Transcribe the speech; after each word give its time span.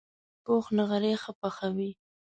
پوخ 0.45 0.65
نغری 0.77 1.13
ښه 1.23 1.31
پخوي 1.39 1.89